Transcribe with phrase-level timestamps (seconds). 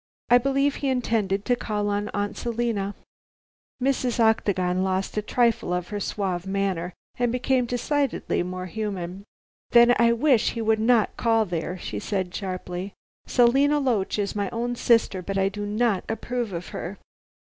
[0.31, 2.95] I believe he intended to call on Aunt Selina."
[3.79, 4.19] Mrs.
[4.19, 9.25] Octagon lost a trifle of her suave manner, and became decidedly more human.
[9.69, 12.93] "Then I wish he would not call there," she said sharply.
[13.27, 16.97] "Selina Loach is my own sister, but I do not approve of her."